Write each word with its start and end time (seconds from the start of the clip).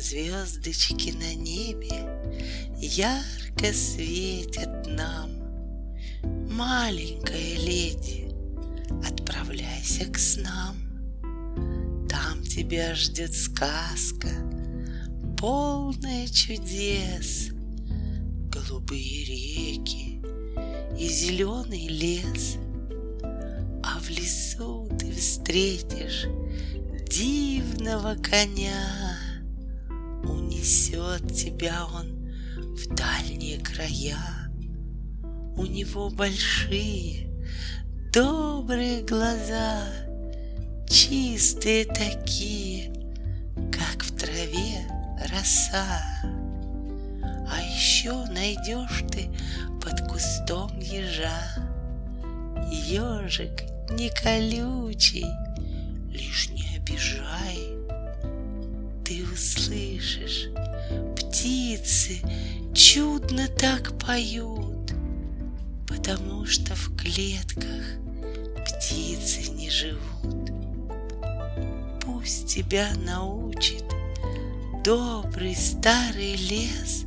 Звездочки 0.00 1.10
на 1.10 1.34
небе 1.34 2.08
ярко 2.78 3.70
светят 3.74 4.86
нам. 4.86 5.30
Маленькая 6.48 7.58
леди, 7.58 8.32
отправляйся 9.06 10.06
к 10.06 10.16
снам. 10.18 10.76
Там 12.08 12.42
тебя 12.44 12.94
ждет 12.94 13.34
сказка, 13.34 14.30
полная 15.38 16.26
чудес, 16.28 17.50
Голубые 18.50 19.24
реки 19.26 20.22
и 20.98 21.08
зеленый 21.08 21.88
лес. 21.88 22.56
А 23.82 23.98
в 24.00 24.08
лесу 24.08 24.88
ты 24.98 25.12
встретишь 25.12 26.24
дивного 27.06 28.14
коня. 28.14 29.29
Унесет 30.24 31.34
тебя 31.34 31.86
он 31.86 32.30
в 32.76 32.94
дальние 32.94 33.58
края. 33.58 34.18
У 35.56 35.66
него 35.66 36.10
большие, 36.10 37.28
добрые 38.12 39.02
глаза, 39.02 39.84
Чистые 40.90 41.84
такие, 41.84 42.92
как 43.70 44.02
в 44.02 44.16
траве 44.18 44.88
роса. 45.30 46.02
А 47.48 47.60
еще 47.72 48.12
найдешь 48.32 49.04
ты 49.12 49.30
под 49.80 50.00
кустом 50.08 50.76
ежа 50.80 51.30
Ежик 52.72 53.62
не 53.90 54.10
колючий, 54.10 55.26
лишь 56.10 56.50
не 56.50 56.76
обижай. 56.76 57.79
Ты 59.10 59.24
услышишь, 59.24 60.50
птицы 61.16 62.20
чудно 62.72 63.48
так 63.48 63.98
поют, 63.98 64.92
Потому 65.88 66.46
что 66.46 66.76
в 66.76 66.94
клетках 66.94 67.82
птицы 68.64 69.50
не 69.50 69.68
живут. 69.68 70.52
Пусть 72.02 72.54
тебя 72.54 72.86
научит 73.04 73.82
добрый 74.84 75.56
старый 75.56 76.36
лес, 76.36 77.02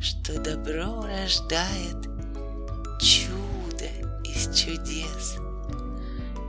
Что 0.00 0.40
добро 0.40 1.06
рождает 1.06 2.02
чудо 3.00 3.86
из 4.24 4.52
чудес 4.56 5.36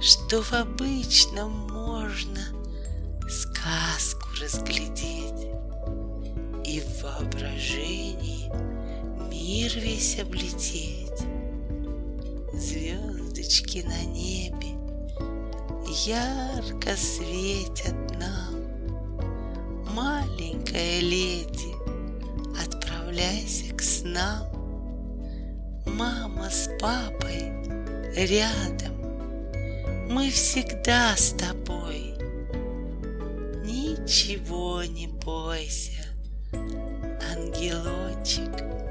что 0.01 0.41
в 0.41 0.51
обычном 0.51 1.72
можно 1.72 2.41
сказку 3.29 4.22
разглядеть 4.41 5.47
и 6.66 6.79
в 6.79 7.03
воображении 7.03 8.51
мир 9.29 9.71
весь 9.75 10.19
облететь. 10.19 11.21
Звездочки 12.53 13.83
на 13.85 14.03
небе 14.05 14.73
ярко 16.05 16.95
светят 16.95 17.95
нам. 18.17 18.63
Маленькая 19.94 21.00
леди, 21.00 21.73
отправляйся 22.59 23.73
к 23.75 23.81
снам. 23.81 24.47
Мама 25.85 26.50
с 26.50 26.69
папой 26.79 27.51
рядом 28.15 28.94
мы 30.09 30.29
всегда 30.29 31.15
с 31.15 31.31
тобой. 31.33 32.12
Ничего 34.03 34.84
не 34.84 35.08
бойся, 35.08 36.03
ангелочек 36.52 38.82